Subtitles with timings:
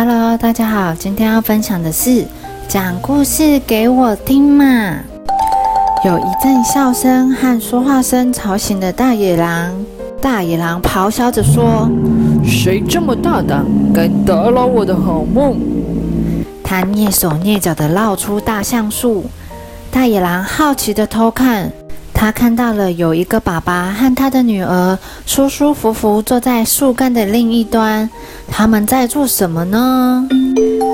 [0.00, 2.24] Hello，大家好，今天要分享的是
[2.68, 4.64] 讲故事给我听嘛。
[6.04, 9.74] 有一阵笑声和说话声吵醒了大野狼，
[10.22, 11.90] 大野狼咆哮着说
[12.46, 15.58] ：“谁这么大胆，敢打扰我的好梦？”
[16.62, 19.24] 他蹑手蹑脚地绕出大橡树，
[19.90, 21.72] 大野狼好奇地偷看。
[22.20, 28.10] 他看到了有一个爸爸和他的女儿舒舒服服坐在树干的另一端，
[28.50, 30.26] 他们在做什么呢？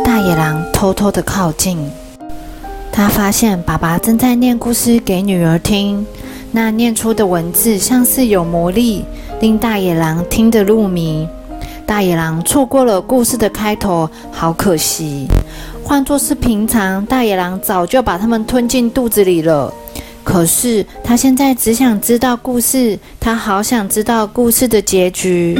[0.04, 1.90] 大野狼偷偷的靠近，
[2.92, 6.06] 他发现爸爸正在念故事给女儿听，
[6.52, 9.06] 那念出的文字像是有魔力，
[9.40, 11.26] 令大野狼听得入迷。
[11.86, 15.26] 大野狼错过了故事的开头，好可惜。
[15.82, 19.72] 换作是平常，大野狼早就把它们吞进肚子里了。
[20.24, 25.56] 可是他现在只想知道故事，他好想知道故事的结局。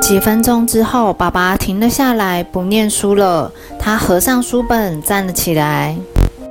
[0.00, 3.50] 几分钟之后，爸爸停了下来，不念书了。
[3.78, 5.96] 他合上书本，站了起来。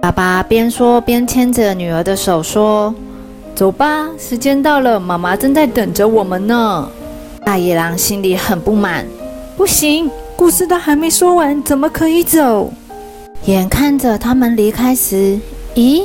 [0.01, 2.93] 爸爸边说边牵着女儿的手说
[3.55, 6.89] ：“走吧，时间到了，妈妈正在等着我们呢。”
[7.45, 9.05] 大野狼心里很不满，
[9.55, 12.71] 不行，故事都还没说完，怎么可以走？
[13.45, 15.39] 眼看着他们离开时，
[15.75, 16.03] 咦？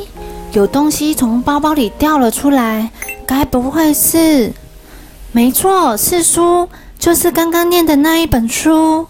[0.52, 2.90] 有东西从包包里掉了出来，
[3.26, 4.50] 该不会是？
[5.30, 6.68] 没错，是书，
[6.98, 9.06] 就是刚刚念的那一本书。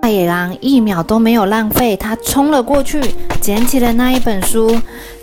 [0.00, 3.00] 大野狼一秒都没有浪费，他冲了过去，
[3.40, 4.80] 捡起了那一本书。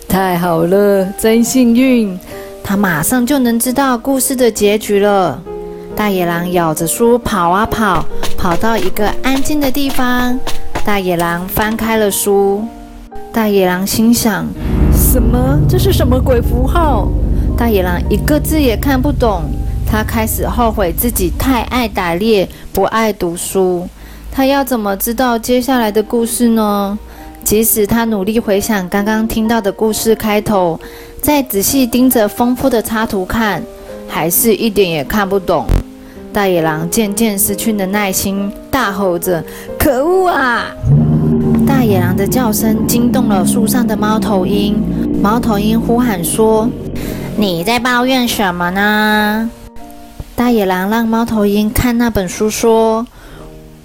[0.07, 2.19] 太好了，真幸运！
[2.61, 5.41] 他马上就能知道故事的结局了。
[5.95, 8.05] 大野狼咬着书跑啊跑，
[8.37, 10.37] 跑到一个安静的地方。
[10.83, 12.65] 大野狼翻开了书，
[13.31, 14.45] 大野狼心想。
[15.13, 15.59] 什么？
[15.69, 17.07] 这是什么鬼符号？
[17.55, 19.43] 大野狼一个字也看不懂。
[19.85, 23.87] 他开始后悔自己太爱打猎，不爱读书。
[24.31, 26.97] 他要怎么知道接下来的故事呢？
[27.43, 30.79] 即使他努力回想刚刚听到的故事开头，
[31.21, 33.61] 再仔细盯着丰富的插图看，
[34.07, 35.67] 还是一点也看不懂。
[36.33, 39.43] 大野狼渐渐失去了耐心，大吼着
[39.77, 40.65] ：“可恶啊！”
[41.83, 44.81] 大野狼的叫声惊动了树上的猫头鹰。
[45.21, 46.69] 猫头鹰呼喊说
[47.35, 49.49] ：“你在抱怨什么呢？”
[50.33, 53.05] 大野狼让猫头鹰看那本书，说：“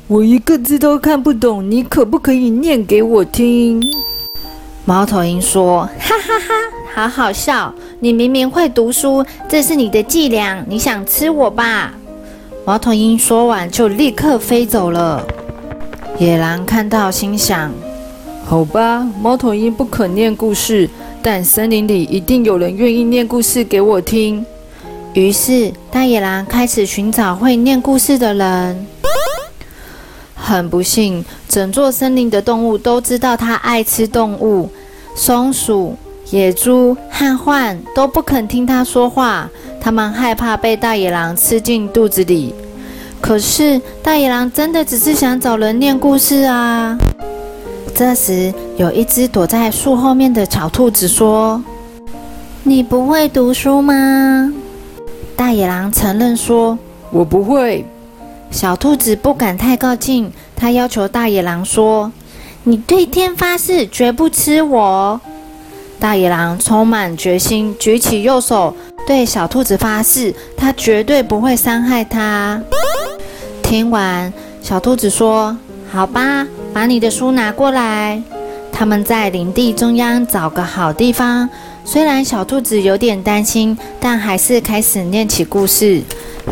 [0.06, 3.82] 我一个字都看不懂，你可不可以念给我听？”
[4.87, 6.54] 猫头鹰说：“哈哈哈，
[6.94, 7.75] 好好笑！
[7.98, 11.92] 你明明会读书，这是你的伎俩，你想吃我吧？”
[12.64, 15.26] 猫头鹰说完就立刻飞走了。
[16.16, 17.72] 野狼看到，心想
[18.48, 20.88] ：“好吧，猫头鹰不肯念故事，
[21.22, 24.42] 但森林里一定有人愿意念故事给我听。”
[25.12, 28.87] 于是，大野狼开始寻找会念故事的人。
[30.34, 34.70] 很不幸，整座森林的动物都知道他爱吃动物，
[35.14, 35.94] 松鼠、
[36.31, 42.54] 野猪和獾都不肯听他说话，他们害怕被大野狼吃进肚子里。
[43.20, 46.97] 可是大野狼真的只是想找人念故事啊！
[47.98, 51.60] 这时，有一只躲在树后面的小兔子说
[52.62, 54.54] ：“你不会读书吗？”
[55.34, 56.78] 大野狼承认说
[57.10, 57.84] ：“我不会。”
[58.53, 62.12] 小兔子不敢太靠近，他要求大野狼说
[62.62, 65.20] ：“你对天发誓，绝不吃我。”
[65.98, 68.76] 大野狼充满决心，举起右手
[69.08, 72.62] 对小兔子发誓，他绝对不会伤害它。
[73.60, 74.32] 听完，
[74.62, 75.56] 小兔子说
[75.91, 76.47] ：“好吧，
[76.78, 78.22] 把你的书拿过来。”
[78.71, 81.49] 他们在林地中央找个好地方。
[81.84, 86.00] 虽然小兔子有点担心，但还是开始念起故事。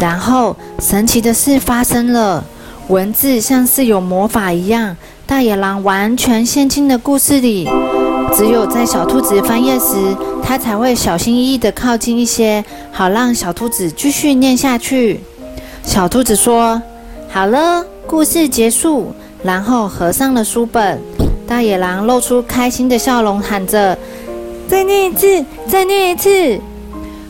[0.01, 2.43] 然后，神奇的事发生了，
[2.89, 7.69] 文字像是有魔法一样，大野狼完全陷进了故事里。
[8.35, 9.95] 只有在小兔子翻页时，
[10.43, 15.21] 它才会小心翼翼地靠近一些，好让小兔子继续念下去。
[15.85, 16.83] 小兔子说。
[17.29, 21.01] 好了，故事结束，然后合上了书本。
[21.47, 23.97] 大野狼露出开心的笑容，喊着
[24.67, 26.61] ：“再念一次，再念一次。”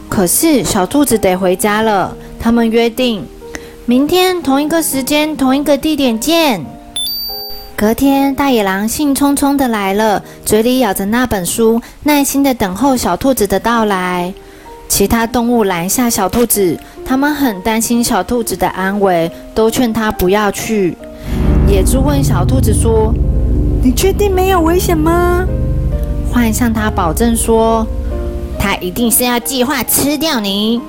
[0.08, 2.16] 可是小兔子得回家了。
[2.40, 3.26] 他们约定，
[3.84, 6.64] 明天同一个时间、同一个地点见。
[7.76, 14.32] 隔天，大野狼兴冲冲的来了，嘴里咬着那本书，耐心的等候小兔子的到来。
[14.88, 20.96] 其他动物拦下小兔子，他们很担心小兔子的安危，都劝它不要去。
[21.68, 23.12] 野猪问小兔子说
[23.82, 25.44] ：“你确定没有危险吗？”
[26.32, 27.86] 獾向他保证说
[28.58, 30.80] ：“他一定是要计划吃掉你。”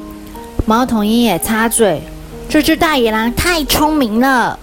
[0.66, 2.02] 猫头鹰也插嘴
[2.48, 4.58] ：“这只大野狼太聪明了。”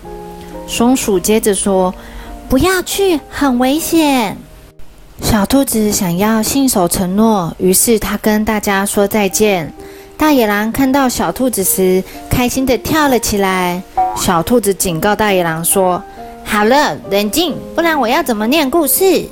[0.68, 1.92] 松鼠接着说
[2.48, 4.36] ：“不要去，很危险。”
[5.20, 9.72] 小兔子想要信守承诺，于是它跟大家说再见。
[10.16, 13.82] 大野狼看到小兔子时，开心地跳了起来。
[14.16, 16.02] 小兔子警告大野狼说
[16.44, 19.24] ：“好了，冷静，不然我要怎么念故事？”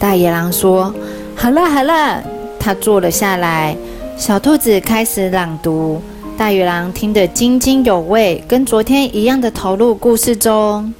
[0.00, 0.92] 大野狼说
[1.36, 2.22] ：“好了，好了。”
[2.58, 3.76] 他坐了下来。
[4.16, 6.02] 小兔子开始朗读，
[6.36, 10.92] 大野狼听得津津有味，跟昨天一样的投入故事中。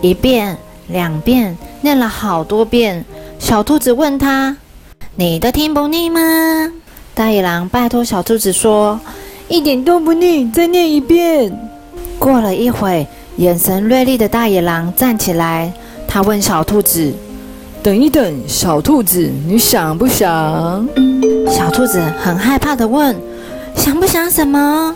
[0.00, 0.56] 一遍，
[0.88, 3.04] 两遍，念了好多遍。
[3.38, 4.56] 小兔子问他
[5.16, 6.20] ：“你都听不腻吗？”
[7.14, 8.98] 大野狼拜托小兔子说
[9.48, 11.52] ：“一点都不腻，再念一遍。”
[12.26, 13.06] 过了一会，
[13.36, 15.72] 眼神锐利的大野狼站起来，
[16.08, 17.14] 他问小兔子
[17.84, 20.88] ：“等一等，小兔子，你想不想？”
[21.48, 23.14] 小兔子很害怕的问
[23.76, 24.92] ：“想不想什么？”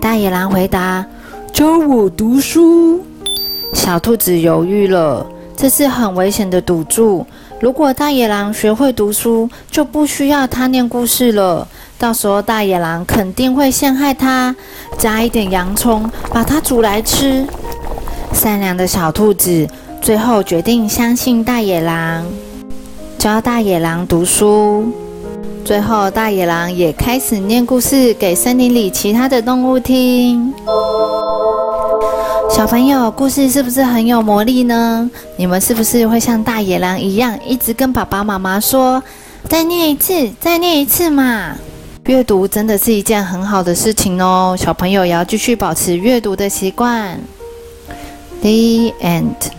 [0.00, 1.04] 大野狼回答
[1.52, 3.02] ：“教我读书。”
[3.74, 5.26] 小兔子犹豫了，
[5.56, 7.26] 这是很危险的赌注。
[7.58, 11.66] 如果大野狼学会读书，就不需要他念故事了。
[11.98, 14.54] 到时候大野狼肯定会陷害他，
[14.96, 17.44] 加一点洋葱，把它煮来吃。
[18.32, 19.66] 善良的小兔子
[20.00, 22.24] 最后决定相信大野狼，
[23.18, 24.92] 教大野狼读书。
[25.64, 30.54] 最后，大野狼也开始念故事给森林里其他的动物听。
[32.48, 35.10] 小朋友，故事是不是很有魔力呢？
[35.36, 39.02] 你们是不是会像大野狼一样，一直跟爸爸妈妈说
[39.50, 41.56] ：“再念一次，再念一次嘛！”
[42.08, 47.20] 阅读真的是一件很好的事情哦，小朋友也要继续保持阅读的习惯。
[48.40, 49.57] The end.